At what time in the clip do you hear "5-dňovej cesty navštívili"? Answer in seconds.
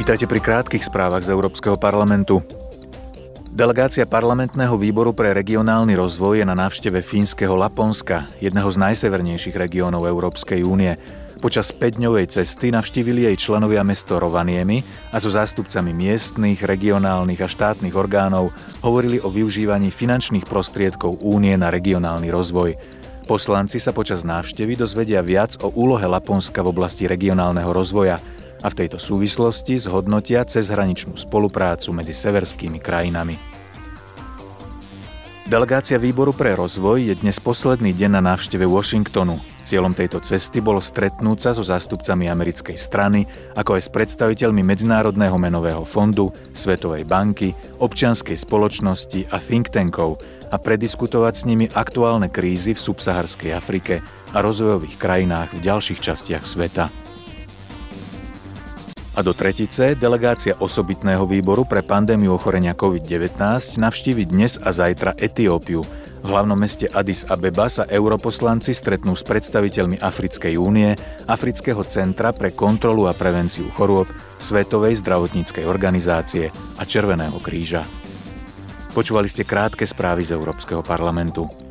11.76-13.28